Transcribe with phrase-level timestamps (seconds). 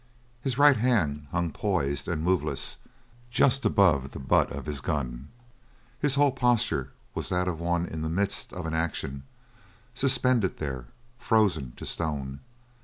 [0.41, 2.77] His right hand hung poised and moveless
[3.29, 5.27] just above the butt of his gun;
[5.99, 9.25] his whole posture was that of one in the midst of an action,
[9.93, 10.85] suspended there,
[11.19, 12.39] frozen to stone.